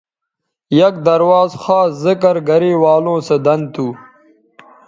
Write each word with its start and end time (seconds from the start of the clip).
یک 0.81 0.95
درواز 1.07 1.49
خاص 1.63 1.89
ذکر 2.05 2.35
گرےوالوں 2.47 3.19
سو 3.27 3.35
دن 3.45 3.61
تھو 3.73 3.87